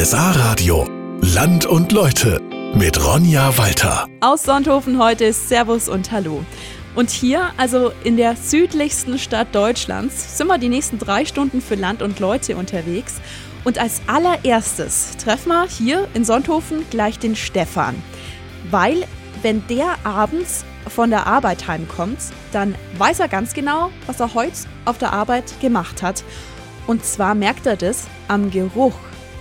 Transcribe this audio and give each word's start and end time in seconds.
RSA 0.00 0.30
Radio. 0.30 0.86
Land 1.22 1.66
und 1.66 1.90
Leute 1.90 2.40
mit 2.72 3.04
Ronja 3.04 3.58
Walter. 3.58 4.06
Aus 4.20 4.44
Sonthofen 4.44 5.02
heute 5.02 5.32
Servus 5.32 5.88
und 5.88 6.12
Hallo. 6.12 6.44
Und 6.94 7.10
hier, 7.10 7.50
also 7.56 7.90
in 8.04 8.16
der 8.16 8.36
südlichsten 8.36 9.18
Stadt 9.18 9.52
Deutschlands, 9.52 10.38
sind 10.38 10.46
wir 10.46 10.58
die 10.58 10.68
nächsten 10.68 11.00
drei 11.00 11.24
Stunden 11.24 11.60
für 11.60 11.74
Land 11.74 12.00
und 12.00 12.20
Leute 12.20 12.56
unterwegs. 12.56 13.16
Und 13.64 13.80
als 13.80 14.00
allererstes 14.06 15.16
treffen 15.16 15.48
wir 15.48 15.66
hier 15.66 16.06
in 16.14 16.24
Sonthofen 16.24 16.88
gleich 16.90 17.18
den 17.18 17.34
Stefan. 17.34 18.00
Weil, 18.70 19.04
wenn 19.42 19.66
der 19.66 19.96
abends 20.04 20.64
von 20.86 21.10
der 21.10 21.26
Arbeit 21.26 21.66
heimkommt, 21.66 22.18
dann 22.52 22.76
weiß 22.98 23.18
er 23.18 23.28
ganz 23.28 23.52
genau, 23.52 23.90
was 24.06 24.20
er 24.20 24.34
heute 24.34 24.58
auf 24.84 24.98
der 24.98 25.12
Arbeit 25.12 25.60
gemacht 25.60 26.04
hat. 26.04 26.22
Und 26.86 27.04
zwar 27.04 27.34
merkt 27.34 27.66
er 27.66 27.76
das 27.76 28.06
am 28.28 28.52
Geruch. 28.52 28.94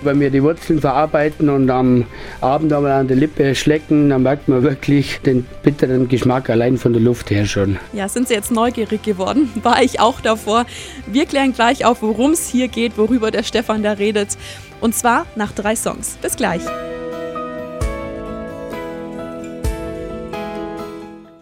Wenn 0.03 0.19
wir 0.19 0.29
die 0.29 0.43
Wurzeln 0.43 0.79
verarbeiten 0.79 1.49
und 1.49 1.69
am 1.71 2.05
Abend 2.39 2.71
aber 2.71 2.93
an 2.93 3.07
der 3.07 3.17
Lippe 3.17 3.55
schlecken, 3.55 4.09
dann 4.09 4.23
merkt 4.23 4.47
man 4.47 4.61
wirklich 4.61 5.19
den 5.21 5.45
bitteren 5.63 6.07
Geschmack 6.07 6.49
allein 6.49 6.77
von 6.77 6.93
der 6.93 7.01
Luft 7.01 7.31
her 7.31 7.45
schon. 7.45 7.77
Ja, 7.93 8.07
sind 8.07 8.27
Sie 8.27 8.35
jetzt 8.35 8.51
neugierig 8.51 9.01
geworden? 9.01 9.49
War 9.63 9.81
ich 9.81 9.99
auch 9.99 10.21
davor. 10.21 10.65
Wir 11.07 11.25
klären 11.25 11.53
gleich 11.53 11.83
auf, 11.83 12.03
worum 12.03 12.31
es 12.31 12.47
hier 12.47 12.67
geht, 12.67 12.97
worüber 12.97 13.31
der 13.31 13.43
Stefan 13.43 13.81
da 13.81 13.93
redet. 13.93 14.37
Und 14.81 14.93
zwar 14.93 15.25
nach 15.35 15.51
drei 15.51 15.75
Songs. 15.75 16.17
Bis 16.21 16.35
gleich. 16.35 16.61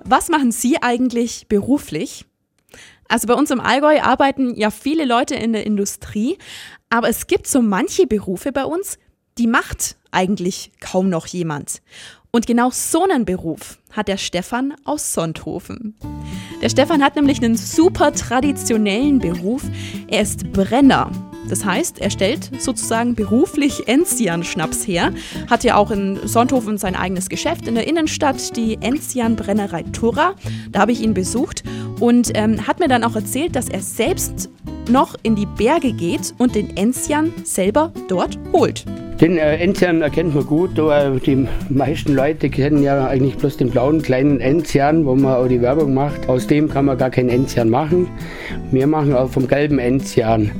Was 0.05 0.29
machen 0.29 0.51
Sie 0.51 0.77
eigentlich 0.81 1.47
beruflich? 1.49 2.25
Also 3.07 3.27
bei 3.27 3.33
uns 3.33 3.51
im 3.51 3.59
Allgäu 3.59 3.99
arbeiten 4.01 4.55
ja 4.55 4.71
viele 4.71 5.05
Leute 5.05 5.35
in 5.35 5.53
der 5.53 5.65
Industrie, 5.65 6.37
aber 6.95 7.09
es 7.09 7.27
gibt 7.27 7.45
so 7.45 7.61
manche 7.61 8.07
Berufe 8.07 8.53
bei 8.53 8.63
uns, 8.63 8.97
die 9.37 9.47
macht 9.47 9.97
eigentlich 10.11 10.71
kaum 10.79 11.09
noch 11.09 11.27
jemand. 11.27 11.81
Und 12.31 12.47
genau 12.47 12.69
so 12.71 13.03
einen 13.03 13.25
Beruf 13.25 13.79
hat 13.91 14.07
der 14.07 14.15
Stefan 14.15 14.73
aus 14.85 15.13
Sonthofen. 15.13 15.97
Der 16.61 16.69
Stefan 16.69 17.03
hat 17.03 17.17
nämlich 17.17 17.43
einen 17.43 17.57
super 17.57 18.13
traditionellen 18.13 19.19
Beruf. 19.19 19.63
Er 20.07 20.21
ist 20.21 20.53
Brenner. 20.53 21.11
Das 21.49 21.65
heißt, 21.65 21.99
er 21.99 22.09
stellt 22.09 22.49
sozusagen 22.61 23.13
beruflich 23.13 23.89
Enzian-Schnaps 23.89 24.87
her, 24.87 25.13
hat 25.49 25.65
ja 25.65 25.75
auch 25.75 25.91
in 25.91 26.25
Sonthofen 26.25 26.77
sein 26.77 26.95
eigenes 26.95 27.27
Geschäft 27.27 27.67
in 27.67 27.75
der 27.75 27.87
Innenstadt, 27.87 28.55
die 28.55 28.77
Enzian-Brennerei 28.79 29.83
Turra. 29.91 30.35
Da 30.71 30.79
habe 30.79 30.93
ich 30.93 31.01
ihn 31.01 31.13
besucht 31.13 31.63
und 31.99 32.31
ähm, 32.35 32.65
hat 32.65 32.79
mir 32.79 32.87
dann 32.87 33.03
auch 33.03 33.15
erzählt, 33.15 33.57
dass 33.57 33.67
er 33.67 33.81
selbst 33.81 34.49
noch 34.89 35.15
in 35.23 35.35
die 35.35 35.45
Berge 35.45 35.93
geht 35.93 36.33
und 36.37 36.55
den 36.55 36.75
Enzian 36.77 37.31
selber 37.43 37.91
dort 38.07 38.37
holt. 38.53 38.85
Den 39.21 39.37
äh, 39.37 39.55
Enzian 39.57 40.01
erkennt 40.01 40.35
man 40.35 40.45
gut. 40.45 40.77
Äh, 40.77 41.19
die 41.19 41.47
meisten 41.69 42.13
Leute 42.13 42.49
kennen 42.49 42.83
ja 42.83 43.07
eigentlich 43.07 43.37
bloß 43.37 43.57
den 43.57 43.69
blauen 43.69 44.01
kleinen 44.01 44.41
Enzian, 44.41 45.05
wo 45.05 45.15
man 45.15 45.35
auch 45.35 45.47
die 45.47 45.61
Werbung 45.61 45.93
macht. 45.93 46.27
Aus 46.27 46.47
dem 46.47 46.67
kann 46.67 46.85
man 46.85 46.97
gar 46.97 47.09
keinen 47.09 47.29
Enzian 47.29 47.69
machen. 47.69 48.07
Wir 48.71 48.87
machen 48.87 49.13
auch 49.13 49.29
vom 49.29 49.47
gelben 49.47 49.79
Enzian. 49.79 50.51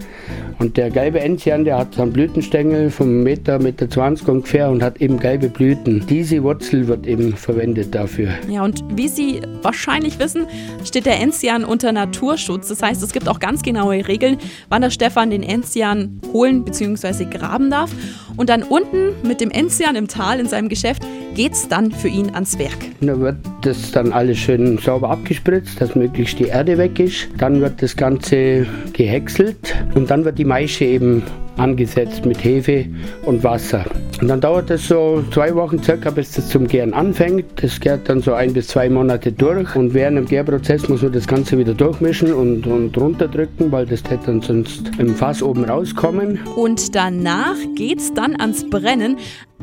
Und 0.60 0.78
der 0.78 0.90
gelbe 0.90 1.20
Enzian, 1.20 1.66
der 1.66 1.78
hat 1.78 2.00
einen 2.00 2.14
Blütenstängel 2.14 2.90
vom 2.90 3.24
Meter, 3.24 3.60
Meter 3.60 3.90
20 3.90 4.28
ungefähr 4.28 4.70
und 4.70 4.82
hat 4.82 5.02
eben 5.02 5.20
gelbe 5.20 5.50
Blüten. 5.50 6.06
Diese 6.08 6.42
Wurzel 6.44 6.88
wird 6.88 7.06
eben 7.08 7.36
verwendet 7.36 7.94
dafür. 7.94 8.30
Ja, 8.50 8.64
und 8.64 8.84
wie 8.96 9.08
Sie 9.08 9.42
wahrscheinlich 9.62 10.18
wissen, 10.20 10.48
steht 10.84 11.06
der 11.06 11.20
Enzian 11.20 11.66
unter 11.66 11.92
Naturschutz. 11.92 12.70
Das 12.70 12.82
heißt, 12.82 13.04
es 13.04 13.12
gibt 13.12 13.28
auch 13.28 13.40
ganz 13.40 13.64
genaue 13.64 14.08
Regeln, 14.08 14.38
wann 14.70 14.82
der 14.82 14.92
Stefan 14.92 15.30
den 15.30 15.44
Enzian 15.44 16.22
holen 16.32 16.64
bzw. 16.64 17.26
graben 17.26 17.70
darf. 17.70 17.92
Und 18.38 18.50
dann 18.50 18.64
unten 18.64 19.10
mit 19.28 19.42
dem 19.42 19.52
Enzian 19.52 19.96
im 19.96 20.08
Tal 20.08 20.40
in 20.40 20.48
seinem 20.48 20.70
Geschäft 20.70 21.04
geht's 21.36 21.68
dann 21.68 21.92
für 21.92 22.08
ihn 22.08 22.34
ans 22.34 22.58
Werk. 22.58 22.78
Da 23.02 23.20
wird 23.20 23.38
das 23.66 23.92
dann 23.92 24.12
alles 24.12 24.38
schön 24.38 24.78
sauber 24.78 25.10
abgespritzt, 25.10 25.82
dass 25.82 25.96
möglichst 25.96 26.40
die 26.40 26.46
Erde 26.46 26.78
weg 26.78 27.00
ist. 27.00 27.28
Dann 27.38 27.62
wird 27.62 27.82
das 27.82 27.96
Ganze 27.96 28.66
gehäckselt 28.94 29.76
und 29.96 30.10
dann 30.10 30.26
wird 30.26 30.38
die 30.38 30.46
Maische 30.46 30.86
eben 30.86 31.24
angesetzt 31.58 32.26
mit 32.26 32.44
Hefe 32.44 32.86
und 33.26 33.44
Wasser. 33.44 33.86
Und 34.22 34.30
dann 34.30 34.40
dauert 34.40 34.70
es 34.70 34.88
so 34.88 35.24
zwei 35.32 35.54
Wochen 35.56 35.84
circa, 35.84 36.10
bis 36.10 36.32
das 36.32 36.48
zum 36.48 36.68
Gären 36.68 36.94
anfängt. 36.94 37.46
Das 37.62 37.80
gärt 37.80 38.08
dann 38.08 38.22
so 38.22 38.34
ein 38.34 38.54
bis 38.54 38.68
zwei 38.68 38.90
Monate 38.90 39.32
durch. 39.32 39.76
Und 39.76 39.94
während 39.94 40.18
dem 40.18 40.26
Gärprozess 40.26 40.88
muss 40.88 41.02
man 41.02 41.12
das 41.12 41.28
Ganze 41.28 41.58
wieder 41.58 41.74
durchmischen 41.74 42.34
und, 42.34 42.66
und 42.66 42.98
runterdrücken, 42.98 43.72
weil 43.72 43.86
das 43.86 44.04
hätte 44.04 44.28
dann 44.28 44.42
sonst 44.42 44.92
im 44.98 45.16
Fass 45.16 45.44
oben 45.44 45.66
rauskommen. 45.66 46.40
Und 46.56 46.96
danach 46.96 47.58
geht 47.76 48.00
es 48.00 48.14
dann 48.14 48.40
ans 48.40 48.70
Brennen. 48.70 49.18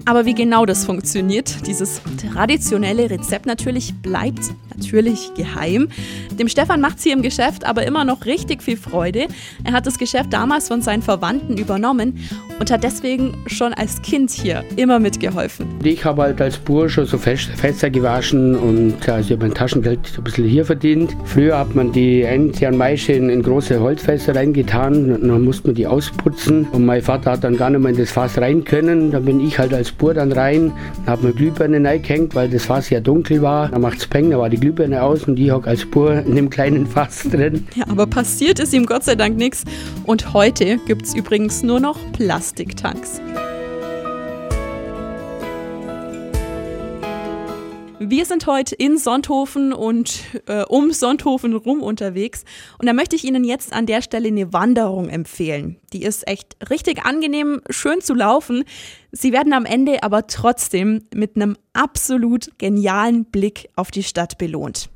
Aber 0.06 0.24
wie 0.24 0.34
genau 0.34 0.64
das 0.64 0.84
funktioniert, 0.84 1.66
dieses 1.66 2.00
traditionelle 2.32 3.10
Rezept 3.10 3.46
natürlich, 3.46 3.94
bleibt 4.02 4.40
natürlich 4.74 5.34
geheim. 5.34 5.88
Dem 6.38 6.48
Stefan 6.48 6.80
macht 6.80 6.98
es 6.98 7.04
hier 7.04 7.12
im 7.12 7.22
Geschäft 7.22 7.64
aber 7.64 7.86
immer 7.86 8.04
noch 8.04 8.24
richtig 8.24 8.62
viel 8.62 8.78
Freude. 8.78 9.28
Er 9.64 9.72
hat 9.72 9.86
das 9.86 9.98
Geschäft 9.98 10.32
damals 10.32 10.68
von 10.68 10.80
seinen 10.80 11.02
Verwandten 11.02 11.58
übernommen 11.58 12.18
und 12.58 12.70
hat 12.70 12.82
deswegen 12.82 13.36
schon 13.46 13.74
als 13.74 14.00
Kind 14.02 14.30
hier 14.42 14.64
immer 14.76 14.98
mitgeholfen. 14.98 15.66
Ich 15.82 16.04
habe 16.04 16.22
halt 16.22 16.40
als 16.40 16.58
Bursche 16.58 17.06
so 17.06 17.16
Fässer 17.16 17.90
gewaschen 17.90 18.56
und 18.56 19.08
also 19.08 19.36
mein 19.36 19.54
Taschengeld 19.54 20.00
ein 20.16 20.24
bisschen 20.24 20.44
hier 20.44 20.64
verdient. 20.64 21.16
Früher 21.24 21.58
hat 21.58 21.74
man 21.74 21.92
die 21.92 22.22
Enzianmaische 22.22 23.12
in, 23.12 23.30
in 23.30 23.42
große 23.42 23.80
Holzfässer 23.80 24.34
reingetan 24.34 25.12
und 25.14 25.28
dann 25.28 25.42
musste 25.42 25.68
man 25.68 25.74
die 25.76 25.86
ausputzen 25.86 26.66
und 26.72 26.84
mein 26.84 27.02
Vater 27.02 27.32
hat 27.32 27.44
dann 27.44 27.56
gar 27.56 27.70
nicht 27.70 27.80
mehr 27.80 27.90
in 27.90 27.96
das 27.96 28.10
Fass 28.10 28.36
rein 28.38 28.64
können. 28.64 29.12
Da 29.12 29.20
bin 29.20 29.40
ich 29.40 29.58
halt 29.58 29.72
als 29.72 29.92
Bur 29.92 30.14
dann 30.14 30.32
rein, 30.32 30.72
habe 31.06 31.28
mir 31.28 31.32
Glühbirne 31.32 31.82
reingehängt, 31.86 32.34
weil 32.34 32.48
das 32.48 32.64
Fass 32.64 32.90
ja 32.90 33.00
dunkel 33.00 33.42
war. 33.42 33.68
Da 33.68 33.78
macht 33.78 33.98
es 33.98 34.06
Peng, 34.06 34.30
da 34.30 34.38
war 34.38 34.50
die 34.50 34.58
Glühbirne 34.58 35.02
aus 35.02 35.24
und 35.24 35.38
ich 35.38 35.50
hocke 35.50 35.70
als 35.70 35.84
Bur 35.86 36.14
in 36.14 36.34
dem 36.34 36.50
kleinen 36.50 36.86
Fass 36.86 37.22
drin. 37.30 37.66
Ja, 37.76 37.84
aber 37.88 38.06
passiert 38.06 38.58
ist 38.58 38.74
ihm 38.74 38.86
Gott 38.86 39.04
sei 39.04 39.14
Dank 39.14 39.36
nichts. 39.36 39.64
Und 40.04 40.34
heute 40.34 40.78
gibt 40.86 41.06
es 41.06 41.14
übrigens 41.14 41.62
nur 41.62 41.80
noch 41.80 41.98
Plastiktanks. 42.12 43.20
Wir 48.04 48.26
sind 48.26 48.48
heute 48.48 48.74
in 48.74 48.98
Sonthofen 48.98 49.72
und 49.72 50.22
äh, 50.46 50.64
um 50.64 50.90
Sonthofen 50.90 51.54
rum 51.54 51.82
unterwegs. 51.82 52.44
Und 52.78 52.86
da 52.88 52.94
möchte 52.94 53.14
ich 53.14 53.22
Ihnen 53.22 53.44
jetzt 53.44 53.72
an 53.72 53.86
der 53.86 54.02
Stelle 54.02 54.26
eine 54.26 54.52
Wanderung 54.52 55.08
empfehlen. 55.08 55.76
Die 55.92 56.02
ist 56.02 56.26
echt 56.26 56.56
richtig 56.68 57.06
angenehm, 57.06 57.60
schön 57.70 58.00
zu 58.00 58.14
laufen. 58.14 58.64
Sie 59.12 59.32
werden 59.32 59.52
am 59.52 59.64
Ende 59.64 60.02
aber 60.02 60.26
trotzdem 60.26 61.04
mit 61.14 61.36
einem 61.36 61.56
absolut 61.74 62.50
genialen 62.58 63.24
Blick 63.24 63.70
auf 63.76 63.92
die 63.92 64.02
Stadt 64.02 64.36
belohnt. 64.36 64.90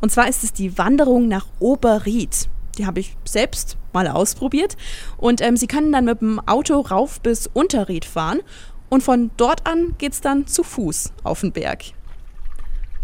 Und 0.00 0.10
zwar 0.10 0.28
ist 0.28 0.42
es 0.42 0.52
die 0.52 0.76
Wanderung 0.76 1.28
nach 1.28 1.46
Oberried. 1.60 2.48
Die 2.78 2.86
habe 2.86 2.98
ich 2.98 3.16
selbst 3.24 3.76
mal 3.92 4.08
ausprobiert. 4.08 4.76
Und 5.18 5.40
ähm, 5.40 5.56
Sie 5.56 5.68
können 5.68 5.92
dann 5.92 6.04
mit 6.04 6.20
dem 6.20 6.40
Auto 6.40 6.80
rauf 6.80 7.20
bis 7.20 7.46
Unterried 7.46 8.04
fahren. 8.04 8.40
Und 8.88 9.04
von 9.04 9.30
dort 9.36 9.68
an 9.68 9.94
geht 9.98 10.14
es 10.14 10.20
dann 10.20 10.48
zu 10.48 10.64
Fuß 10.64 11.12
auf 11.22 11.42
den 11.42 11.52
Berg 11.52 11.92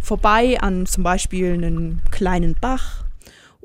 vorbei 0.07 0.59
an 0.61 0.87
zum 0.87 1.03
Beispiel 1.03 1.53
einen 1.53 2.01
kleinen 2.13 2.55
Bach 2.61 3.05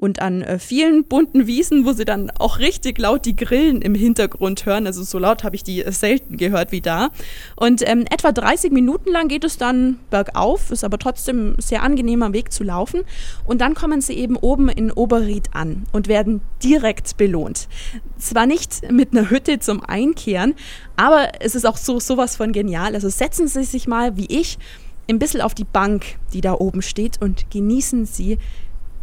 und 0.02 0.20
an 0.20 0.42
äh, 0.42 0.58
vielen 0.58 1.04
bunten 1.04 1.46
Wiesen, 1.46 1.86
wo 1.86 1.94
sie 1.94 2.06
dann 2.06 2.32
auch 2.32 2.58
richtig 2.58 2.98
laut 2.98 3.24
die 3.24 3.36
Grillen 3.36 3.84
im 3.84 3.94
Hintergrund 3.94 4.66
hören. 4.66 4.88
Also 4.88 5.04
so 5.04 5.20
laut 5.20 5.44
habe 5.44 5.56
ich 5.56 5.64
die 5.64 5.84
äh, 5.84 5.92
selten 5.92 6.38
gehört 6.38 6.72
wie 6.72 6.82
da. 6.82 7.12
Und 7.56 7.88
ähm, 7.88 8.06
etwa 8.10 8.32
30 8.32 8.72
Minuten 8.72 9.12
lang 9.12 9.28
geht 9.28 9.44
es 9.44 9.60
dann 9.60 10.00
bergauf, 10.10 10.72
ist 10.72 10.84
aber 10.84 10.98
trotzdem 10.98 11.54
sehr 11.60 11.84
angenehmer 11.84 12.34
Weg 12.34 12.52
zu 12.52 12.64
laufen. 12.64 13.02
Und 13.46 13.62
dann 13.62 13.76
kommen 13.76 14.02
sie 14.02 14.14
eben 14.14 14.38
oben 14.38 14.70
in 14.70 14.92
Oberried 14.92 15.50
an 15.54 15.84
und 15.92 16.08
werden 16.08 16.42
direkt 16.64 17.18
belohnt. 17.18 17.68
Zwar 18.18 18.48
nicht 18.48 18.92
mit 18.92 19.12
einer 19.12 19.30
Hütte 19.30 19.60
zum 19.60 19.84
Einkehren, 19.84 20.56
aber 20.96 21.28
es 21.42 21.54
ist 21.54 21.66
auch 21.66 21.78
so 21.78 22.00
sowas 22.00 22.38
von 22.38 22.54
genial. 22.54 22.96
Also 22.96 23.10
setzen 23.10 23.48
Sie 23.48 23.64
sich 23.64 23.88
mal 23.88 24.18
wie 24.18 24.26
ich 24.26 24.58
ein 25.12 25.20
bisschen 25.20 25.42
auf 25.42 25.54
die 25.54 25.66
Bank, 25.66 26.18
die 26.34 26.42
da 26.42 26.54
oben 26.54 26.82
steht 26.82 27.22
und 27.22 27.52
genießen 27.52 28.06
Sie 28.06 28.38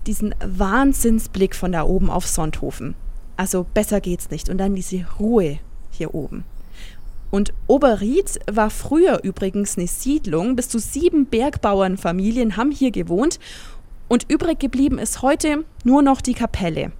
diesen 0.06 0.34
Wahnsinnsblick 0.44 1.54
von 1.54 1.72
da 1.72 1.82
oben 1.84 2.10
auf 2.10 2.26
Sonthofen. 2.26 2.94
Also 3.36 3.66
besser 3.74 4.00
geht's 4.00 4.30
nicht. 4.30 4.48
Und 4.48 4.58
dann 4.58 4.74
diese 4.74 5.04
Ruhe 5.20 5.58
hier 5.90 6.14
oben. 6.14 6.44
Und 7.30 7.52
Oberried 7.66 8.40
war 8.50 8.70
früher 8.70 9.20
übrigens 9.22 9.76
eine 9.76 9.86
Siedlung. 9.86 10.56
Bis 10.56 10.70
zu 10.70 10.78
sieben 10.78 11.26
Bergbauernfamilien 11.26 12.56
haben 12.56 12.70
hier 12.70 12.90
gewohnt 12.90 13.38
und 14.08 14.30
übrig 14.30 14.58
geblieben 14.58 14.98
ist 14.98 15.22
heute 15.22 15.64
nur 15.84 16.02
noch 16.02 16.20
die 16.20 16.34
Kapelle. 16.34 16.92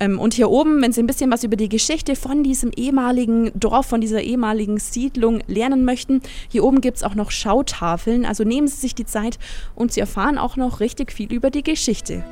Ähm, 0.00 0.18
und 0.18 0.34
hier 0.34 0.50
oben, 0.50 0.82
wenn 0.82 0.92
Sie 0.92 1.02
ein 1.02 1.06
bisschen 1.06 1.30
was 1.30 1.44
über 1.44 1.56
die 1.56 1.68
Geschichte 1.68 2.16
von 2.16 2.42
diesem 2.42 2.70
ehemaligen 2.72 3.52
Dorf, 3.58 3.86
von 3.86 4.00
dieser 4.00 4.20
ehemaligen 4.20 4.78
Siedlung 4.78 5.42
lernen 5.46 5.84
möchten, 5.84 6.20
hier 6.48 6.64
oben 6.64 6.80
gibt 6.80 6.98
es 6.98 7.02
auch 7.02 7.14
noch 7.14 7.30
Schautafeln. 7.30 8.26
Also 8.26 8.44
nehmen 8.44 8.68
Sie 8.68 8.76
sich 8.76 8.94
die 8.94 9.06
Zeit 9.06 9.38
und 9.74 9.92
Sie 9.92 10.00
erfahren 10.00 10.38
auch 10.38 10.56
noch 10.56 10.80
richtig 10.80 11.12
viel 11.12 11.32
über 11.32 11.50
die 11.50 11.62
Geschichte. 11.62 12.24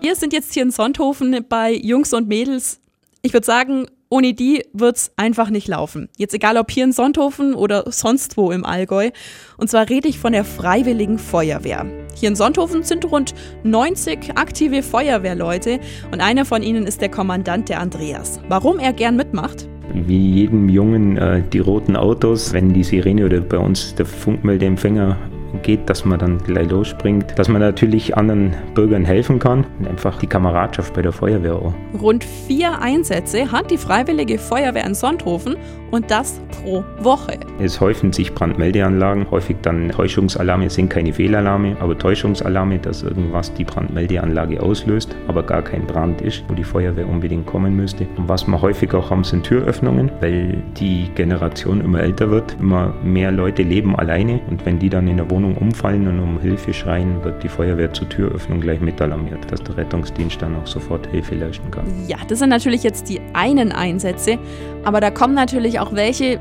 Wir 0.00 0.16
sind 0.16 0.32
jetzt 0.32 0.52
hier 0.52 0.62
in 0.62 0.70
Sonthofen 0.70 1.44
bei 1.48 1.72
Jungs 1.72 2.12
und 2.12 2.28
Mädels 2.28 2.80
Ich 3.22 3.32
würde 3.32 3.46
sagen, 3.46 3.86
ohne 4.14 4.32
die 4.32 4.62
wird's 4.72 5.10
einfach 5.16 5.50
nicht 5.50 5.66
laufen. 5.66 6.08
Jetzt 6.16 6.34
egal 6.34 6.56
ob 6.56 6.70
hier 6.70 6.84
in 6.84 6.92
Sonthofen 6.92 7.52
oder 7.52 7.90
sonst 7.90 8.36
wo 8.36 8.52
im 8.52 8.64
Allgäu. 8.64 9.10
Und 9.56 9.68
zwar 9.68 9.90
rede 9.90 10.06
ich 10.06 10.20
von 10.20 10.32
der 10.32 10.44
Freiwilligen 10.44 11.18
Feuerwehr. 11.18 11.84
Hier 12.14 12.28
in 12.28 12.36
Sonthofen 12.36 12.84
sind 12.84 13.10
rund 13.10 13.34
90 13.64 14.36
aktive 14.36 14.84
Feuerwehrleute 14.84 15.80
und 16.12 16.20
einer 16.20 16.44
von 16.44 16.62
ihnen 16.62 16.86
ist 16.86 17.00
der 17.00 17.08
Kommandant 17.08 17.68
der 17.68 17.80
Andreas. 17.80 18.38
Warum 18.48 18.78
er 18.78 18.92
gern 18.92 19.16
mitmacht? 19.16 19.68
Wie 19.92 20.30
jedem 20.30 20.68
Jungen 20.68 21.18
äh, 21.18 21.42
die 21.52 21.58
roten 21.58 21.96
Autos, 21.96 22.52
wenn 22.52 22.72
die 22.72 22.84
Sirene 22.84 23.26
oder 23.26 23.40
bei 23.40 23.58
uns 23.58 23.96
der 23.96 24.06
Funkmeldeempfänger 24.06 25.16
geht, 25.64 25.90
dass 25.90 26.04
man 26.04 26.20
dann 26.20 26.38
gleich 26.38 26.70
losspringt, 26.70 27.36
dass 27.36 27.48
man 27.48 27.60
natürlich 27.60 28.16
anderen 28.16 28.54
Bürgern 28.74 29.04
helfen 29.04 29.40
kann 29.40 29.66
und 29.80 29.88
einfach 29.88 30.18
die 30.18 30.28
Kameradschaft 30.28 30.94
bei 30.94 31.02
der 31.02 31.12
Feuerwehr 31.12 31.56
auch. 31.56 31.74
Rund 32.00 32.22
vier 32.22 32.80
Einsätze 32.80 33.50
hat 33.50 33.70
die 33.72 33.78
Freiwillige 33.78 34.38
Feuerwehr 34.38 34.86
in 34.86 34.94
Sonthofen 34.94 35.56
und 35.90 36.10
das 36.10 36.40
pro 36.50 36.84
Woche. 37.00 37.38
Es 37.60 37.80
häufen 37.80 38.12
sich 38.12 38.34
Brandmeldeanlagen, 38.34 39.30
häufig 39.30 39.56
dann 39.62 39.90
Täuschungsalarme, 39.90 40.66
es 40.66 40.74
sind 40.74 40.90
keine 40.90 41.12
Fehlalarme, 41.12 41.76
aber 41.80 41.96
Täuschungsalarme, 41.96 42.78
dass 42.78 43.02
irgendwas 43.02 43.52
die 43.54 43.64
Brandmeldeanlage 43.64 44.62
auslöst, 44.62 45.14
aber 45.28 45.42
gar 45.42 45.62
kein 45.62 45.86
Brand 45.86 46.20
ist, 46.20 46.44
wo 46.48 46.54
die 46.54 46.64
Feuerwehr 46.64 47.08
unbedingt 47.08 47.46
kommen 47.46 47.76
müsste. 47.76 48.06
Und 48.16 48.28
was 48.28 48.46
wir 48.46 48.60
häufig 48.60 48.92
auch 48.94 49.10
haben, 49.10 49.24
sind 49.24 49.44
Türöffnungen, 49.44 50.10
weil 50.20 50.62
die 50.78 51.08
Generation 51.14 51.80
immer 51.80 52.00
älter 52.00 52.30
wird, 52.30 52.56
immer 52.60 52.92
mehr 53.04 53.30
Leute 53.30 53.62
leben 53.62 53.96
alleine 53.96 54.40
und 54.50 54.66
wenn 54.66 54.78
die 54.78 54.90
dann 54.90 55.08
in 55.08 55.16
der 55.16 55.30
Wohnung 55.30 55.53
Wohnung 55.54 55.68
umfallen 55.68 56.06
und 56.06 56.20
um 56.20 56.40
Hilfe 56.40 56.72
schreien, 56.72 57.22
wird 57.24 57.42
die 57.42 57.48
Feuerwehr 57.48 57.92
zur 57.92 58.08
Türöffnung 58.08 58.60
gleich 58.60 58.80
mit 58.80 59.00
alarmiert, 59.00 59.50
dass 59.50 59.62
der 59.62 59.76
Rettungsdienst 59.76 60.40
dann 60.40 60.56
auch 60.56 60.66
sofort 60.66 61.06
Hilfe 61.08 61.34
leisten 61.34 61.70
kann. 61.70 61.84
Ja, 62.06 62.16
das 62.28 62.38
sind 62.38 62.50
natürlich 62.50 62.82
jetzt 62.82 63.08
die 63.08 63.20
einen 63.32 63.72
Einsätze, 63.72 64.38
aber 64.84 65.00
da 65.00 65.10
kommen 65.10 65.34
natürlich 65.34 65.80
auch 65.80 65.94
welche, 65.94 66.40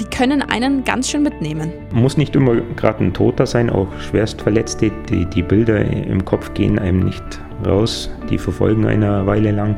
die 0.00 0.04
können 0.04 0.42
einen 0.42 0.84
ganz 0.84 1.10
schön 1.10 1.22
mitnehmen. 1.22 1.72
Muss 1.92 2.16
nicht 2.16 2.34
immer 2.36 2.56
gerade 2.76 3.04
ein 3.04 3.12
Toter 3.12 3.46
sein, 3.46 3.70
auch 3.70 3.88
Schwerstverletzte. 4.00 4.90
Die, 5.08 5.26
die 5.26 5.42
Bilder 5.42 5.84
im 5.84 6.24
Kopf 6.24 6.54
gehen 6.54 6.78
einem 6.78 7.00
nicht 7.00 7.22
raus, 7.66 8.10
die 8.30 8.38
verfolgen 8.38 8.86
eine 8.86 9.26
Weile 9.26 9.50
lang. 9.50 9.76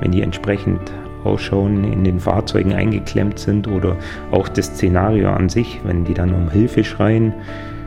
Wenn 0.00 0.12
die 0.12 0.22
entsprechend 0.22 0.80
ausschauen, 1.24 1.84
in 1.84 2.04
den 2.04 2.20
Fahrzeugen 2.20 2.74
eingeklemmt 2.74 3.38
sind 3.38 3.66
oder 3.66 3.96
auch 4.30 4.46
das 4.46 4.66
Szenario 4.66 5.30
an 5.30 5.48
sich, 5.48 5.80
wenn 5.84 6.04
die 6.04 6.12
dann 6.12 6.34
um 6.34 6.50
Hilfe 6.50 6.84
schreien, 6.84 7.32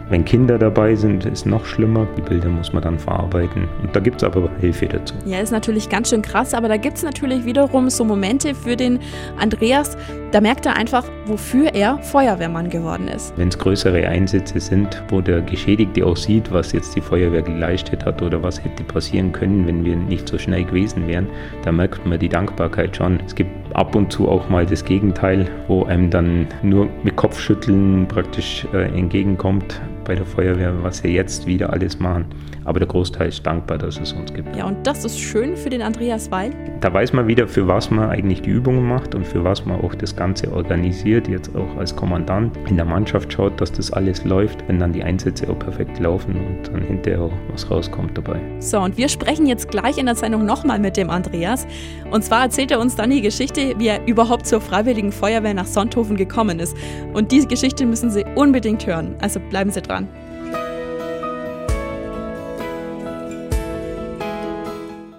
wenn 0.09 0.23
Kinder 0.23 0.57
dabei 0.57 0.95
sind, 0.95 1.25
ist 1.25 1.45
noch 1.45 1.65
schlimmer. 1.65 2.07
Die 2.15 2.21
Bilder 2.21 2.47
muss 2.47 2.71
man 2.71 2.81
dann 2.81 2.97
verarbeiten. 2.97 3.67
Und 3.81 3.93
da 3.95 3.99
gibt 3.99 4.17
es 4.17 4.23
aber 4.23 4.49
Hilfe 4.59 4.87
dazu. 4.87 5.13
Ja, 5.25 5.39
ist 5.39 5.51
natürlich 5.51 5.89
ganz 5.89 6.09
schön 6.09 6.21
krass, 6.21 6.53
aber 6.53 6.69
da 6.69 6.77
gibt 6.77 6.97
es 6.97 7.03
natürlich 7.03 7.43
wiederum 7.43 7.89
so 7.89 8.05
Momente 8.05 8.55
für 8.55 8.77
den 8.77 8.99
Andreas, 9.37 9.97
da 10.31 10.41
merkt 10.41 10.65
er 10.65 10.75
einfach, 10.75 11.05
wofür 11.25 11.73
er 11.73 11.99
Feuerwehrmann 11.99 12.69
geworden 12.69 13.07
ist. 13.07 13.33
Wenn 13.37 13.47
es 13.47 13.57
größere 13.57 14.07
Einsätze 14.07 14.59
sind, 14.59 15.01
wo 15.09 15.21
der 15.21 15.41
Geschädigte 15.41 16.05
auch 16.05 16.17
sieht, 16.17 16.51
was 16.51 16.73
jetzt 16.73 16.95
die 16.95 17.01
Feuerwehr 17.01 17.41
geleistet 17.41 18.05
hat 18.05 18.21
oder 18.21 18.43
was 18.43 18.63
hätte 18.63 18.83
passieren 18.83 19.31
können, 19.31 19.65
wenn 19.67 19.85
wir 19.85 19.95
nicht 19.95 20.27
so 20.27 20.37
schnell 20.37 20.65
gewesen 20.65 21.07
wären, 21.07 21.27
da 21.63 21.71
merkt 21.71 22.05
man 22.05 22.19
die 22.19 22.29
Dankbarkeit 22.29 22.95
schon. 22.95 23.19
Es 23.25 23.35
gibt 23.35 23.51
ab 23.73 23.95
und 23.95 24.11
zu 24.11 24.27
auch 24.27 24.49
mal 24.49 24.65
das 24.65 24.83
Gegenteil, 24.83 25.49
wo 25.67 25.83
einem 25.85 26.09
dann 26.09 26.47
nur 26.61 26.89
mit 27.03 27.15
Kopfschütteln 27.15 28.07
praktisch 28.07 28.67
äh, 28.73 28.85
entgegenkommt 28.97 29.79
bei 30.03 30.15
der 30.15 30.25
Feuerwehr, 30.25 30.73
was 30.83 31.03
wir 31.03 31.11
jetzt 31.11 31.45
wieder 31.45 31.71
alles 31.71 31.99
machen. 31.99 32.25
Aber 32.63 32.79
der 32.79 32.87
Großteil 32.87 33.29
ist 33.29 33.45
dankbar, 33.45 33.77
dass 33.77 33.99
es 33.99 34.13
uns 34.13 34.33
gibt. 34.33 34.55
Ja, 34.55 34.65
und 34.65 34.85
das 34.85 35.05
ist 35.05 35.19
schön 35.19 35.55
für 35.55 35.69
den 35.69 35.81
Andreas 35.81 36.31
Weil. 36.31 36.51
Da 36.81 36.93
weiß 36.93 37.13
man 37.13 37.27
wieder, 37.27 37.47
für 37.47 37.67
was 37.67 37.91
man 37.91 38.09
eigentlich 38.09 38.41
die 38.41 38.49
Übungen 38.49 38.87
macht 38.87 39.15
und 39.15 39.25
für 39.25 39.43
was 39.43 39.65
man 39.65 39.79
auch 39.81 39.95
das 39.95 40.15
Ganze 40.17 40.51
organisiert. 40.51 41.29
Jetzt 41.29 41.55
auch 41.55 41.77
als 41.77 41.95
Kommandant 41.95 42.57
in 42.67 42.75
der 42.75 42.85
Mannschaft 42.85 43.31
schaut, 43.31 43.61
dass 43.61 43.71
das 43.71 43.93
alles 43.93 44.25
läuft, 44.25 44.67
wenn 44.67 44.79
dann 44.79 44.91
die 44.91 45.03
Einsätze 45.03 45.49
auch 45.49 45.57
perfekt 45.57 45.99
laufen 45.99 46.35
und 46.35 46.67
dann 46.67 46.81
hinterher 46.81 47.21
auch 47.21 47.31
was 47.51 47.71
rauskommt 47.71 48.17
dabei. 48.17 48.41
So, 48.59 48.79
und 48.79 48.97
wir 48.97 49.07
sprechen 49.07 49.45
jetzt 49.45 49.69
gleich 49.69 49.97
in 49.97 50.07
der 50.07 50.15
Sendung 50.15 50.45
nochmal 50.45 50.79
mit 50.79 50.97
dem 50.97 51.09
Andreas. 51.09 51.65
Und 52.11 52.23
zwar 52.25 52.41
erzählt 52.43 52.71
er 52.71 52.81
uns 52.81 52.95
dann 52.95 53.09
die 53.11 53.21
Geschichte, 53.21 53.75
wie 53.77 53.87
er 53.87 54.05
überhaupt 54.05 54.45
zur 54.47 54.59
Freiwilligen 54.59 55.13
Feuerwehr 55.13 55.53
nach 55.53 55.67
Sonthofen 55.67 56.17
gekommen 56.17 56.59
ist. 56.59 56.75
Und 57.13 57.31
diese 57.31 57.47
Geschichte 57.47 57.85
müssen 57.85 58.09
Sie 58.09 58.25
unbedingt 58.35 58.85
hören. 58.85 59.15
Also 59.21 59.39
bleiben 59.39 59.71
Sie 59.71 59.81
dran. 59.81 60.09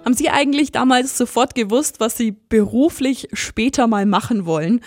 Haben 0.09 0.17
Sie 0.17 0.31
eigentlich 0.31 0.71
damals 0.71 1.15
sofort 1.15 1.53
gewusst, 1.53 1.99
was 1.99 2.17
Sie 2.17 2.31
beruflich 2.31 3.27
später 3.33 3.85
mal 3.85 4.07
machen 4.07 4.47
wollen? 4.47 4.81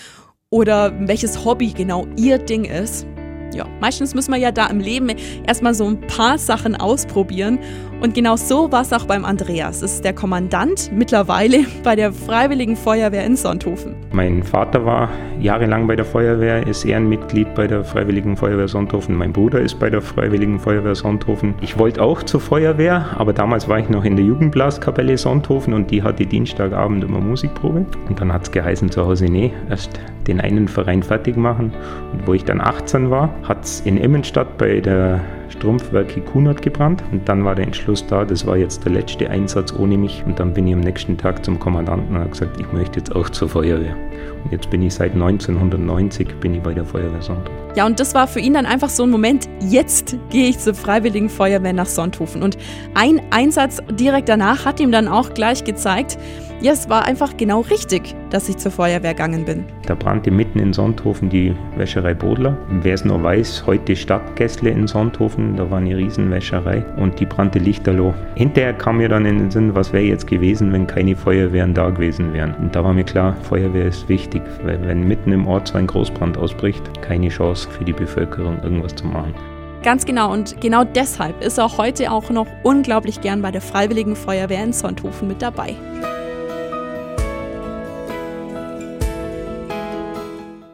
Oder 0.51 0.93
welches 1.07 1.45
Hobby 1.45 1.69
genau 1.69 2.09
Ihr 2.17 2.39
Ding 2.39 2.65
ist? 2.65 3.07
Ja, 3.55 3.69
meistens 3.81 4.15
müssen 4.15 4.33
wir 4.33 4.41
ja 4.41 4.51
da 4.51 4.67
im 4.67 4.81
Leben 4.81 5.11
erstmal 5.47 5.75
so 5.75 5.87
ein 5.87 6.01
paar 6.09 6.39
Sachen 6.39 6.75
ausprobieren. 6.75 7.61
Und 8.03 8.15
genau 8.15 8.35
so 8.35 8.73
war 8.73 8.83
es 8.83 8.93
auch 8.93 9.05
beim 9.05 9.25
Andreas. 9.25 9.81
Es 9.81 9.95
ist 9.95 10.05
der 10.05 10.13
Kommandant 10.13 10.91
mittlerweile 10.93 11.59
bei 11.85 11.95
der 11.95 12.13
Freiwilligen 12.13 12.75
Feuerwehr 12.75 13.25
in 13.25 13.37
Sonthofen. 13.37 13.95
Mein 14.11 14.43
Vater 14.43 14.85
war 14.85 15.09
jahrelang 15.39 15.87
bei 15.87 15.95
der 15.95 16.05
Feuerwehr, 16.05 16.67
ist 16.67 16.85
Ehrenmitglied 16.85 17.55
bei 17.55 17.69
der 17.69 17.85
Freiwilligen 17.85 18.37
Feuerwehr 18.37 18.67
Sonthofen. 18.67 19.15
Mein 19.15 19.33
Bruder 19.33 19.61
ist 19.61 19.79
bei 19.79 19.89
der 19.89 20.03
Freiwilligen 20.03 20.59
Feuerwehr 20.59 20.97
Sonthofen. 20.97 21.55
Ich 21.61 21.79
wollte 21.79 22.03
auch 22.03 22.25
zur 22.25 22.41
Feuerwehr, 22.41 23.07
aber 23.19 23.33
damals 23.33 23.69
war 23.69 23.79
ich 23.79 23.89
noch 23.89 24.05
in 24.05 24.17
der 24.17 24.25
Jugendblaskapelle 24.25 25.17
Sonthofen 25.17 25.73
und 25.73 25.93
die 25.93 26.03
hatte 26.03 26.27
Dienstagabend 26.27 27.05
immer 27.05 27.21
Musikprobe. 27.21 27.87
Und 28.09 28.21
dann 28.21 28.33
hat 28.33 28.43
es 28.43 28.51
geheißen 28.51 28.91
zu 28.91 29.07
Hause, 29.07 29.27
nee, 29.27 29.53
erst 29.71 30.01
den 30.27 30.41
einen 30.41 30.67
Verein 30.67 31.05
fertig 31.05 31.37
machen. 31.37 31.73
Und 32.13 32.27
wo 32.27 32.35
ich 32.35 32.45
dann 32.45 32.61
18 32.61 33.11
war, 33.11 33.33
hat 33.45 33.63
es 33.63 33.81
in 33.83 33.97
Immenstadt 33.97 34.59
bei 34.59 34.81
der 34.81 35.21
Strumpfwerke 35.53 36.21
Kunert 36.21 36.63
gebrannt. 36.63 37.03
Und 37.13 37.29
dann 37.29 37.45
war 37.45 37.55
der 37.55 37.67
Entschluss 37.67 38.07
da, 38.07 38.25
das 38.25 38.47
war 38.47 38.57
jetzt 38.57 38.85
der 38.85 38.93
letzte 38.93 39.31
Einsatz 39.31 39.73
ohne 39.73 39.97
mich. 39.97 40.23
Und 40.27 40.41
dann 40.41 40.53
bin 40.53 40.67
ich 40.67 40.75
am 40.75 40.81
nächsten 40.81 41.17
Tag 41.17 41.45
zum 41.45 41.59
Kommandanten 41.59 42.15
und 42.15 42.21
habe 42.21 42.31
gesagt, 42.31 42.61
ich 42.61 42.73
möchte 42.73 42.99
jetzt 42.99 43.15
auch 43.15 43.29
zur 43.31 43.49
Feuerwehr. 43.49 43.97
Und 44.45 44.53
jetzt 44.53 44.71
bin 44.71 44.83
ich 44.83 44.95
seit 44.95 45.13
1990 45.13 46.41
bin 46.41 46.55
ich 46.55 46.63
bei 46.63 46.75
der 46.75 46.85
Feuerwehr 46.85 47.23
Sonthofen. 47.23 47.62
Ja, 47.75 47.87
und 47.87 48.01
das 48.01 48.15
war 48.15 48.27
für 48.27 48.41
ihn 48.41 48.53
dann 48.53 48.67
einfach 48.67 48.91
so 48.91 49.05
ein 49.05 49.11
Moment, 49.11 49.49
jetzt 49.61 50.17
gehe 50.29 50.51
ich 50.51 50.59
zur 50.59 50.75
Freiwilligen 50.75 51.31
Feuerwehr 51.31 51.73
nach 51.73 51.87
Sonthofen. 51.87 52.43
Und 52.43 52.59
ein 52.95 53.23
Einsatz 53.31 53.79
direkt 53.91 54.29
danach 54.29 54.67
hat 54.67 54.79
ihm 54.79 54.93
dann 54.93 55.09
auch 55.09 55.33
gleich 55.33 55.65
gezeigt, 55.65 56.19
ja, 56.63 56.71
es 56.71 56.89
war 56.89 57.07
einfach 57.07 57.37
genau 57.37 57.63
richtig, 57.63 58.15
dass 58.31 58.49
ich 58.49 58.57
zur 58.57 58.71
Feuerwehr 58.71 59.15
gegangen 59.15 59.45
bin. 59.45 59.65
Da 59.87 59.97
brannte 59.97 60.31
mitten 60.31 60.61
in 60.61 60.73
Sonthofen 60.73 61.29
die 61.29 61.57
Wäscherei 61.77 62.15
Bodler. 62.15 62.57
Wer 62.83 62.95
es 62.95 63.05
noch 63.05 63.21
weiß, 63.21 63.65
heute 63.67 63.97
Stadtgässle 63.97 64.71
in 64.71 64.87
Sonthofen, 64.87 65.57
da 65.57 65.69
war 65.69 65.79
eine 65.79 65.97
Riesenwäscherei 65.97 66.85
und 66.99 67.19
die 67.19 67.27
brannte 67.27 67.59
lichterloh. 67.59 68.15
Hinterher 68.37 68.75
kam 68.75 68.99
mir 68.99 69.09
dann 69.09 69.27
in 69.27 69.39
den 69.39 69.51
Sinn, 69.51 69.75
was 69.75 69.93
wäre 69.93 70.05
jetzt 70.05 70.29
gewesen, 70.29 70.73
wenn 70.73 70.87
keine 70.87 71.17
Feuerwehren 71.17 71.75
da 71.75 71.91
gewesen 71.91 72.33
wären. 72.33 72.55
Und 72.55 72.77
da 72.77 72.85
war 72.85 72.93
mir 72.93 73.03
klar, 73.03 73.37
Feuerwehr 73.43 73.87
ist 73.87 74.09
wichtig, 74.09 74.43
weil 74.63 74.79
wenn 74.87 75.03
mitten 75.03 75.33
im 75.33 75.49
Ort 75.49 75.67
so 75.67 75.79
ein 75.79 75.89
Großbrand 75.89 76.39
ausbricht, 76.39 77.03
keine 77.03 77.29
Chance 77.29 77.62
für 77.71 77.85
die 77.85 77.93
Bevölkerung 77.93 78.63
irgendwas 78.63 78.95
zu 78.95 79.07
machen. 79.07 79.35
Ganz 79.83 80.05
genau 80.07 80.33
und 80.33 80.61
genau 80.61 80.85
deshalb 80.85 81.43
ist 81.43 81.59
er 81.59 81.77
heute 81.77 82.13
auch 82.13 82.31
noch 82.31 82.47
unglaublich 82.63 83.21
gern 83.21 83.43
bei 83.43 83.51
der 83.51 83.61
Freiwilligen 83.61 84.15
Feuerwehr 84.15 84.63
in 84.63 84.73
Sonthofen 84.73 85.27
mit 85.27 85.43
dabei. 85.43 85.77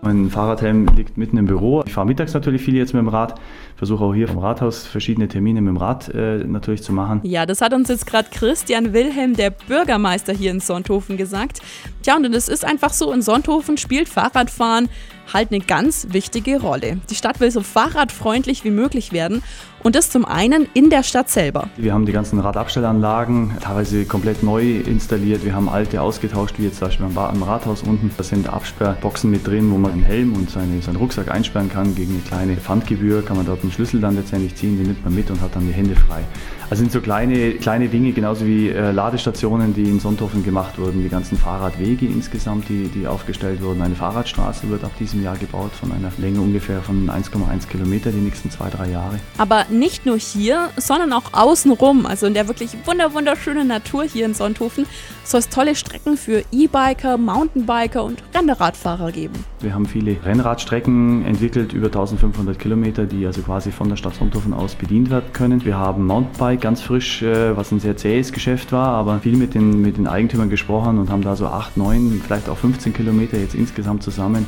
Mein 0.08 0.30
Fahrradhelm 0.30 0.86
liegt 0.96 1.18
mitten 1.18 1.36
im 1.36 1.44
Büro. 1.44 1.82
Ich 1.86 1.92
fahre 1.92 2.06
mittags 2.06 2.32
natürlich 2.32 2.62
viel 2.62 2.74
jetzt 2.74 2.94
mit 2.94 3.00
dem 3.00 3.08
Rad. 3.08 3.38
Versuche 3.76 4.04
auch 4.04 4.14
hier 4.14 4.26
vom 4.26 4.38
Rathaus 4.38 4.86
verschiedene 4.86 5.28
Termine 5.28 5.60
mit 5.60 5.68
dem 5.68 5.76
Rad 5.76 6.08
äh, 6.14 6.38
natürlich 6.46 6.82
zu 6.82 6.94
machen. 6.94 7.20
Ja, 7.24 7.44
das 7.44 7.60
hat 7.60 7.74
uns 7.74 7.88
jetzt 7.88 8.06
gerade 8.06 8.28
Christian 8.32 8.94
Wilhelm, 8.94 9.34
der 9.34 9.50
Bürgermeister 9.50 10.32
hier 10.32 10.50
in 10.50 10.60
Sonthofen, 10.60 11.18
gesagt. 11.18 11.60
Tja, 12.02 12.16
und 12.16 12.24
es 12.34 12.48
ist 12.48 12.64
einfach 12.64 12.94
so, 12.94 13.12
in 13.12 13.20
Sonthofen 13.20 13.76
spielt 13.76 14.08
Fahrradfahren 14.08 14.88
halt 15.32 15.52
eine 15.52 15.60
ganz 15.60 16.08
wichtige 16.10 16.60
Rolle. 16.60 16.98
Die 17.10 17.14
Stadt 17.14 17.40
will 17.40 17.50
so 17.50 17.62
fahrradfreundlich 17.62 18.64
wie 18.64 18.70
möglich 18.70 19.12
werden 19.12 19.42
und 19.82 19.94
das 19.94 20.10
zum 20.10 20.24
einen 20.24 20.66
in 20.74 20.90
der 20.90 21.02
Stadt 21.02 21.30
selber. 21.30 21.68
Wir 21.76 21.92
haben 21.92 22.06
die 22.06 22.12
ganzen 22.12 22.40
Radabstellanlagen 22.40 23.56
teilweise 23.60 24.04
komplett 24.04 24.42
neu 24.42 24.78
installiert. 24.80 25.44
Wir 25.44 25.54
haben 25.54 25.68
alte 25.68 26.02
ausgetauscht, 26.02 26.54
wie 26.58 26.64
jetzt 26.64 26.78
zum 26.78 26.88
Beispiel 26.88 27.06
am 27.06 27.42
Rathaus 27.42 27.82
unten. 27.82 28.10
Da 28.16 28.24
sind 28.24 28.48
Absperrboxen 28.48 29.30
mit 29.30 29.46
drin, 29.46 29.70
wo 29.70 29.78
man 29.78 29.92
einen 29.92 30.02
Helm 30.02 30.34
und 30.34 30.50
seine, 30.50 30.82
seinen 30.82 30.96
Rucksack 30.96 31.30
einsperren 31.30 31.70
kann. 31.70 31.94
Gegen 31.94 32.12
eine 32.12 32.22
kleine 32.22 32.56
Pfandgebühr 32.56 33.24
kann 33.24 33.36
man 33.36 33.46
dort 33.46 33.62
einen 33.62 33.72
Schlüssel 33.72 34.00
dann 34.00 34.16
letztendlich 34.16 34.54
ziehen, 34.56 34.76
den 34.76 34.86
nimmt 34.86 35.04
man 35.04 35.14
mit 35.14 35.30
und 35.30 35.40
hat 35.40 35.54
dann 35.54 35.66
die 35.66 35.72
Hände 35.72 35.94
frei. 35.94 36.24
Also 36.70 36.82
sind 36.82 36.92
so 36.92 37.00
kleine, 37.00 37.52
kleine 37.54 37.88
Dinge, 37.88 38.12
genauso 38.12 38.44
wie 38.44 38.68
äh, 38.68 38.90
Ladestationen, 38.90 39.72
die 39.72 39.84
in 39.84 40.00
Sonthofen 40.00 40.44
gemacht 40.44 40.78
wurden, 40.78 41.02
die 41.02 41.08
ganzen 41.08 41.38
Fahrradwege 41.38 42.04
insgesamt, 42.04 42.68
die, 42.68 42.88
die 42.88 43.06
aufgestellt 43.06 43.62
wurden. 43.62 43.80
Eine 43.80 43.94
Fahrradstraße 43.94 44.68
wird 44.68 44.84
ab 44.84 44.90
diesem 44.98 45.22
Jahr 45.22 45.38
gebaut 45.38 45.70
von 45.72 45.92
einer 45.92 46.12
Länge 46.18 46.42
ungefähr 46.42 46.82
von 46.82 47.08
1,1 47.08 47.68
Kilometer 47.68 48.10
die 48.10 48.18
nächsten 48.18 48.50
zwei, 48.50 48.68
drei 48.68 48.90
Jahre. 48.90 49.18
Aber 49.38 49.64
nicht 49.70 50.04
nur 50.04 50.18
hier, 50.18 50.68
sondern 50.76 51.14
auch 51.14 51.32
außenrum, 51.32 52.04
also 52.04 52.26
in 52.26 52.34
der 52.34 52.48
wirklich 52.48 52.76
wunderschönen 52.84 53.66
Natur 53.66 54.04
hier 54.04 54.26
in 54.26 54.34
Sonthofen, 54.34 54.84
soll 55.24 55.40
es 55.40 55.48
tolle 55.48 55.74
Strecken 55.74 56.18
für 56.18 56.42
E-Biker, 56.52 57.16
Mountainbiker 57.16 58.04
und 58.04 58.22
Rennradfahrer 58.34 59.10
geben. 59.10 59.34
Wir 59.60 59.74
haben 59.74 59.86
viele 59.86 60.16
Rennradstrecken 60.22 61.24
entwickelt, 61.24 61.72
über 61.72 61.86
1500 61.86 62.58
Kilometer, 62.58 63.06
die 63.06 63.24
also 63.24 63.40
quasi 63.40 63.72
von 63.72 63.88
der 63.88 63.96
Stadt 63.96 64.14
Sonthofen 64.14 64.52
aus 64.52 64.74
bedient 64.74 65.08
werden 65.10 65.32
können. 65.32 65.64
Wir 65.64 65.78
haben 65.78 66.06
Mountainbike 66.06 66.57
ganz 66.60 66.80
frisch, 66.80 67.22
äh, 67.22 67.56
was 67.56 67.72
ein 67.72 67.80
sehr 67.80 67.96
zähes 67.96 68.32
Geschäft 68.32 68.72
war, 68.72 68.88
aber 68.88 69.20
viel 69.20 69.36
mit 69.36 69.54
den, 69.54 69.82
mit 69.82 69.96
den 69.96 70.06
Eigentümern 70.06 70.50
gesprochen 70.50 70.98
und 70.98 71.10
haben 71.10 71.22
da 71.22 71.36
so 71.36 71.46
8, 71.46 71.76
9, 71.76 72.20
vielleicht 72.24 72.48
auch 72.48 72.58
15 72.58 72.92
Kilometer 72.92 73.38
jetzt 73.38 73.54
insgesamt 73.54 74.02
zusammen 74.02 74.46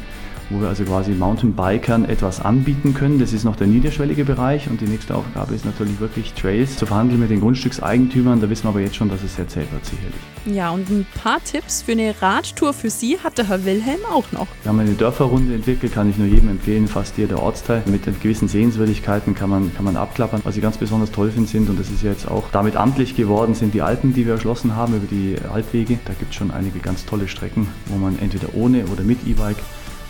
wo 0.51 0.61
wir 0.61 0.69
also 0.69 0.85
quasi 0.85 1.13
Mountainbikern 1.13 2.05
etwas 2.05 2.41
anbieten 2.41 2.93
können. 2.93 3.19
Das 3.19 3.33
ist 3.33 3.45
noch 3.45 3.57
der 3.57 3.69
niederschwellige 3.69 4.25
Bereich 4.25 4.69
und 4.69 4.81
die 4.81 4.87
nächste 4.87 5.15
Aufgabe 5.15 5.55
ist 5.55 5.65
natürlich 5.65 6.01
wirklich 6.01 6.35
Trails 6.35 6.77
zu 6.77 6.87
verhandeln 6.87 7.21
mit 7.21 7.31
den 7.31 7.41
Grundstückseigentümern. 7.41 8.41
Da 8.41 8.51
wissen 8.51 8.65
wir 8.65 8.71
aber 8.71 8.81
jetzt 8.81 8.97
schon, 8.97 9.09
dass 9.09 9.23
es 9.23 9.37
sehr 9.37 9.49
zäh 9.49 9.61
wird 9.61 9.85
sicherlich. 9.85 10.21
Ja, 10.47 10.71
und 10.71 10.89
ein 10.91 11.07
paar 11.23 11.43
Tipps 11.45 11.83
für 11.83 11.93
eine 11.93 12.15
Radtour 12.21 12.73
für 12.73 12.91
Sie 12.91 13.19
hat 13.23 13.39
der 13.39 13.49
Herr 13.49 13.65
Wilhelm 13.65 14.01
auch 14.11 14.33
noch. 14.33 14.47
Wir 14.63 14.71
haben 14.71 14.81
eine 14.81 14.95
Dörferrunde 14.95 15.55
entwickelt, 15.55 15.93
kann 15.93 16.09
ich 16.09 16.17
nur 16.17 16.27
jedem 16.27 16.49
empfehlen, 16.49 16.89
fast 16.89 17.19
jeder 17.19 17.43
Ortsteil. 17.43 17.83
Mit 17.87 18.05
gewissen 18.21 18.49
Sehenswürdigkeiten 18.49 19.35
kann 19.35 19.51
man, 19.51 19.75
kann 19.75 19.85
man 19.85 19.97
abklappern. 19.97 20.41
Was 20.45 20.57
ich 20.57 20.63
ganz 20.63 20.79
besonders 20.79 21.11
toll 21.13 21.31
finde 21.31 21.49
sind, 21.49 21.69
und 21.69 21.79
das 21.79 21.91
ist 21.91 22.03
jetzt 22.03 22.29
auch 22.29 22.45
damit 22.53 22.77
amtlich 22.77 23.15
geworden, 23.15 23.55
sind 23.55 23.75
die 23.75 23.83
Alpen, 23.83 24.15
die 24.15 24.27
wir 24.27 24.35
erschlossen 24.35 24.75
haben 24.75 24.97
über 24.97 25.07
die 25.07 25.37
Altwege. 25.53 25.99
Da 26.07 26.15
gibt 26.19 26.31
es 26.31 26.37
schon 26.37 26.51
einige 26.51 26.79
ganz 26.79 27.05
tolle 27.05 27.29
Strecken, 27.29 27.69
wo 27.87 27.99
man 27.99 28.19
entweder 28.19 28.55
ohne 28.55 28.87
oder 28.87 29.03
mit 29.03 29.27
E-Bike 29.27 29.59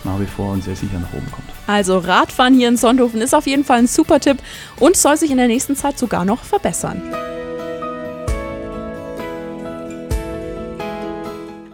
nach 0.03 0.19
wie 0.19 0.25
vor 0.25 0.51
und 0.51 0.63
sehr 0.63 0.75
sicher 0.75 0.99
nach 0.99 1.13
oben 1.13 1.31
kommt. 1.31 1.47
Also 1.67 1.97
Radfahren 1.97 2.53
hier 2.53 2.67
in 2.67 2.77
Sonthofen 2.77 3.21
ist 3.21 3.33
auf 3.33 3.47
jeden 3.47 3.63
Fall 3.63 3.79
ein 3.79 3.87
super 3.87 4.19
Tipp 4.19 4.37
und 4.79 4.97
soll 4.97 5.17
sich 5.17 5.31
in 5.31 5.37
der 5.37 5.47
nächsten 5.47 5.75
Zeit 5.75 5.97
sogar 5.97 6.25
noch 6.25 6.43
verbessern. 6.43 7.01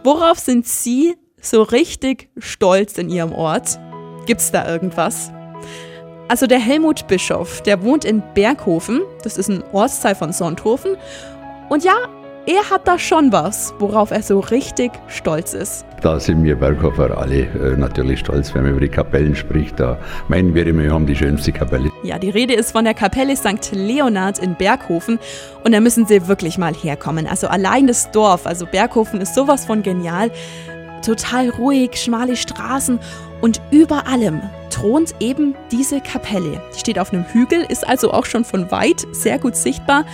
Worauf 0.04 0.40
sind 0.40 0.66
Sie 0.66 1.16
so 1.42 1.64
richtig 1.64 2.30
stolz 2.38 2.98
in 2.98 3.10
Ihrem 3.10 3.34
Ort? 3.34 3.78
Gibt's 4.26 4.52
da 4.52 4.68
irgendwas? 4.68 5.32
Also 6.30 6.46
der 6.46 6.60
Helmut 6.60 7.08
Bischof, 7.08 7.62
der 7.62 7.82
wohnt 7.84 8.04
in 8.04 8.22
Berghofen, 8.34 9.02
das 9.24 9.38
ist 9.38 9.50
ein 9.50 9.64
Ortsteil 9.72 10.16
von 10.16 10.34
Sonthofen. 10.34 10.98
Und 11.70 11.84
ja, 11.84 11.96
er 12.48 12.70
hat 12.70 12.88
da 12.88 12.98
schon 12.98 13.34
was, 13.34 13.74
worauf 13.78 14.12
er 14.12 14.24
so 14.24 14.40
richtig 14.40 14.94
stolz 15.08 15.54
ist. 15.54 15.86
Da 16.02 16.18
sind 16.18 16.46
wir 16.46 16.56
Berghofer 16.56 17.18
alle 17.18 17.42
äh, 17.42 17.76
natürlich 17.76 18.22
stolz, 18.22 18.56
wenn 18.56 18.62
man 18.64 18.72
über 18.72 18.80
die 18.80 18.88
Kapellen 18.88 19.36
spricht. 19.36 19.78
Da 19.80 19.98
meinen 20.30 20.56
wir 20.56 20.66
immer, 20.66 20.84
wir 20.84 20.94
haben 20.94 21.06
die 21.06 21.16
schönste 21.16 21.52
Kapelle. 21.52 21.92
Ja, 22.04 22.18
die 22.18 22.30
Rede 22.30 22.54
ist 22.54 22.72
von 22.72 22.86
der 22.86 22.94
Kapelle 22.94 23.36
St. 23.36 23.74
Leonhard 23.74 24.40
in 24.40 24.56
Berghofen 24.56 25.20
und 25.66 25.74
da 25.74 25.82
müssen 25.82 26.06
Sie 26.06 26.30
wirklich 26.30 26.58
mal 26.58 26.74
herkommen. 26.74 27.28
Also 27.28 27.48
allein 27.48 27.86
das 27.86 28.12
Dorf, 28.12 28.48
also 28.48 28.66
Berghofen 28.66 29.20
ist 29.20 29.36
sowas 29.36 29.66
von 29.66 29.84
genial. 29.84 30.32
Total 31.06 31.50
ruhig, 31.50 31.98
schmale 31.98 32.38
Straßen 32.38 32.98
und 33.42 33.60
über 33.72 34.08
allem 34.08 34.42
thront 34.70 35.16
eben 35.20 35.54
diese 35.70 36.00
Kapelle. 36.00 36.62
Die 36.74 36.80
steht 36.80 36.98
auf 36.98 37.12
einem 37.12 37.26
Hügel, 37.26 37.66
ist 37.68 37.86
also 37.86 38.14
auch 38.14 38.26
schon 38.26 38.46
von 38.46 38.72
weit 38.72 39.06
sehr 39.12 39.38
gut 39.38 39.58
sichtbar 39.58 40.06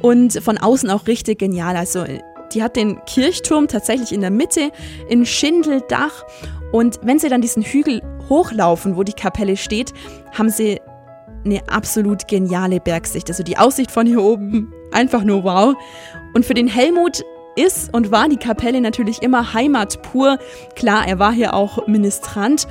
und 0.00 0.42
von 0.42 0.58
außen 0.58 0.90
auch 0.90 1.06
richtig 1.06 1.38
genial. 1.38 1.76
Also 1.76 2.04
die 2.52 2.62
hat 2.62 2.76
den 2.76 3.04
Kirchturm 3.04 3.68
tatsächlich 3.68 4.12
in 4.12 4.20
der 4.20 4.30
Mitte, 4.30 4.70
in 5.08 5.24
Schindeldach 5.24 6.24
und 6.72 7.00
wenn 7.02 7.18
sie 7.18 7.28
dann 7.28 7.40
diesen 7.40 7.62
Hügel 7.62 8.00
hochlaufen, 8.28 8.96
wo 8.96 9.02
die 9.02 9.12
Kapelle 9.12 9.56
steht, 9.56 9.92
haben 10.32 10.50
sie 10.50 10.80
eine 11.44 11.60
absolut 11.68 12.28
geniale 12.28 12.80
Bergsicht. 12.80 13.28
Also 13.28 13.42
die 13.42 13.58
Aussicht 13.58 13.90
von 13.90 14.06
hier 14.06 14.22
oben, 14.22 14.72
einfach 14.92 15.24
nur 15.24 15.44
wow. 15.44 15.74
Und 16.34 16.44
für 16.44 16.54
den 16.54 16.68
Helmut 16.68 17.22
ist 17.56 17.92
und 17.92 18.12
war 18.12 18.28
die 18.28 18.36
Kapelle 18.36 18.80
natürlich 18.80 19.22
immer 19.22 19.52
Heimat 19.52 20.02
pur. 20.02 20.38
Klar, 20.76 21.06
er 21.08 21.18
war 21.18 21.32
hier 21.32 21.54
auch 21.54 21.86
Ministrant 21.86 22.68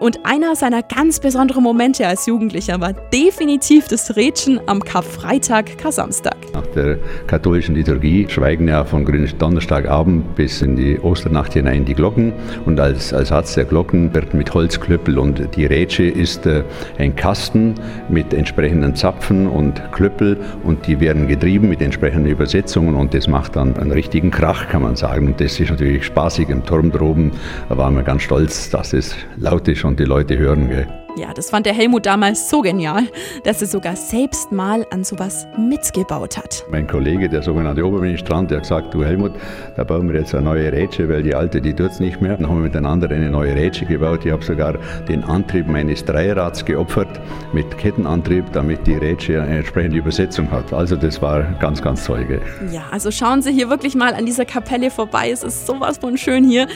und 0.00 0.24
einer 0.24 0.56
seiner 0.56 0.82
ganz 0.82 1.20
besonderen 1.20 1.62
Momente 1.62 2.06
als 2.06 2.26
Jugendlicher 2.26 2.80
war 2.80 2.92
definitiv 2.92 3.86
das 3.86 4.16
Rätschen 4.16 4.60
am 4.66 4.80
Karfreitag, 4.80 5.78
Kar-Samstag. 5.78 6.36
Nach 6.54 6.66
der 6.66 6.98
katholischen 7.26 7.74
Liturgie 7.74 8.26
schweigen 8.28 8.66
ja 8.66 8.84
von 8.84 9.04
Donnerstagabend 9.38 10.34
bis 10.34 10.62
in 10.62 10.76
die 10.76 10.98
Osternacht 10.98 11.52
hinein 11.52 11.84
die 11.84 11.94
Glocken 11.94 12.32
und 12.64 12.80
als 12.80 13.12
Ersatz 13.12 13.54
der 13.54 13.64
Glocken 13.64 14.12
wird 14.14 14.34
mit 14.34 14.52
Holzklöppel 14.52 15.18
und 15.18 15.54
die 15.54 15.66
Rätsche 15.66 16.04
ist 16.04 16.46
äh, 16.46 16.64
ein 16.98 17.14
Kasten 17.14 17.74
mit 18.08 18.32
entsprechenden 18.32 18.94
Zapfen 18.94 19.46
und 19.46 19.80
Klöppel 19.92 20.38
und 20.64 20.86
die 20.86 20.98
werden 21.00 21.28
getrieben 21.28 21.68
mit 21.68 21.82
entsprechenden 21.82 22.30
Übersetzungen 22.30 22.94
und 22.94 23.12
das 23.12 23.28
macht 23.28 23.56
dann 23.56 23.76
einen 23.76 23.92
richtigen 23.92 24.30
Krach, 24.30 24.68
kann 24.68 24.82
man 24.82 24.96
sagen. 24.96 25.26
Und 25.26 25.40
das 25.40 25.60
ist 25.60 25.70
natürlich 25.70 26.04
spaßig 26.06 26.48
im 26.48 26.64
Turm 26.64 26.90
droben. 26.90 27.32
Waren 27.68 27.96
wir 27.96 28.02
ganz 28.02 28.22
stolz, 28.22 28.70
dass 28.70 28.92
es 28.92 29.14
laut 29.36 29.68
ist 29.68 29.84
und 29.90 30.00
die 30.00 30.04
Leute 30.04 30.38
hören. 30.38 30.68
Gell. 30.68 30.86
Ja, 31.16 31.34
das 31.34 31.50
fand 31.50 31.66
der 31.66 31.74
Helmut 31.74 32.06
damals 32.06 32.48
so 32.48 32.60
genial, 32.60 33.02
dass 33.42 33.60
er 33.60 33.66
sogar 33.66 33.96
selbst 33.96 34.52
mal 34.52 34.86
an 34.90 35.02
sowas 35.02 35.48
mitgebaut 35.58 36.36
hat. 36.38 36.64
Mein 36.70 36.86
Kollege, 36.86 37.28
der 37.28 37.42
sogenannte 37.42 37.84
Oberministrant, 37.84 38.50
der 38.50 38.58
hat 38.58 38.62
gesagt, 38.62 38.94
du 38.94 39.04
Helmut, 39.04 39.32
da 39.76 39.82
bauen 39.82 40.10
wir 40.10 40.20
jetzt 40.20 40.34
eine 40.34 40.44
neue 40.44 40.72
Rätsche, 40.72 41.08
weil 41.08 41.24
die 41.24 41.34
alte, 41.34 41.60
die 41.60 41.74
tut 41.74 41.90
es 41.90 42.00
nicht 42.00 42.20
mehr. 42.20 42.36
Dann 42.36 42.48
haben 42.48 42.58
wir 42.58 42.64
miteinander 42.64 43.10
eine 43.10 43.28
neue 43.28 43.54
Rätsche 43.54 43.86
gebaut. 43.86 44.24
Ich 44.24 44.30
habe 44.30 44.44
sogar 44.44 44.78
den 45.08 45.24
Antrieb 45.24 45.66
meines 45.66 46.04
Dreirads 46.04 46.64
geopfert 46.64 47.20
mit 47.52 47.76
Kettenantrieb, 47.76 48.44
damit 48.52 48.86
die 48.86 48.94
Rätsche 48.94 49.42
eine 49.42 49.58
entsprechende 49.58 49.98
Übersetzung 49.98 50.48
hat. 50.52 50.72
Also 50.72 50.94
das 50.94 51.20
war 51.20 51.42
ganz, 51.58 51.82
ganz 51.82 52.04
toll. 52.04 52.24
Gell. 52.24 52.40
Ja, 52.70 52.84
also 52.92 53.10
schauen 53.10 53.42
Sie 53.42 53.52
hier 53.52 53.68
wirklich 53.68 53.96
mal 53.96 54.14
an 54.14 54.26
dieser 54.26 54.44
Kapelle 54.44 54.90
vorbei. 54.90 55.30
Es 55.32 55.42
ist 55.42 55.66
sowas 55.66 55.98
von 55.98 56.16
schön 56.16 56.44
hier. 56.44 56.68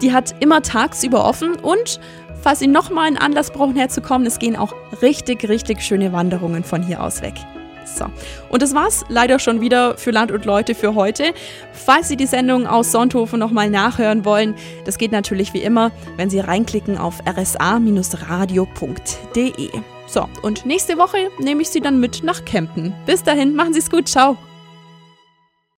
Die 0.00 0.12
hat 0.12 0.34
immer 0.40 0.62
tagsüber 0.62 1.24
offen 1.24 1.56
und 1.56 2.00
Falls 2.42 2.58
Sie 2.58 2.66
nochmal 2.66 3.06
einen 3.06 3.18
Anlass 3.18 3.50
brauchen, 3.50 3.76
herzukommen, 3.76 4.26
es 4.26 4.38
gehen 4.38 4.56
auch 4.56 4.74
richtig, 5.00 5.48
richtig 5.48 5.80
schöne 5.80 6.12
Wanderungen 6.12 6.64
von 6.64 6.82
hier 6.82 7.02
aus 7.02 7.22
weg. 7.22 7.34
So. 7.84 8.06
Und 8.48 8.62
das 8.62 8.74
war's 8.74 9.04
leider 9.08 9.38
schon 9.38 9.60
wieder 9.60 9.96
für 9.96 10.10
Land 10.10 10.32
und 10.32 10.44
Leute 10.44 10.74
für 10.74 10.94
heute. 10.94 11.34
Falls 11.72 12.08
Sie 12.08 12.16
die 12.16 12.26
Sendung 12.26 12.66
aus 12.66 12.90
Sonthofen 12.92 13.38
nochmal 13.38 13.70
nachhören 13.70 14.24
wollen, 14.24 14.56
das 14.84 14.98
geht 14.98 15.12
natürlich 15.12 15.54
wie 15.54 15.62
immer, 15.62 15.92
wenn 16.16 16.30
Sie 16.30 16.40
reinklicken 16.40 16.98
auf 16.98 17.20
rsa-radio.de. 17.26 17.70
So, 20.06 20.28
und 20.42 20.66
nächste 20.66 20.98
Woche 20.98 21.30
nehme 21.38 21.62
ich 21.62 21.70
Sie 21.70 21.80
dann 21.80 22.00
mit 22.00 22.22
nach 22.22 22.44
Kempten. 22.44 22.92
Bis 23.06 23.22
dahin, 23.22 23.54
machen 23.54 23.72
Sie 23.72 23.80
es 23.80 23.90
gut, 23.90 24.08
ciao. 24.08 24.36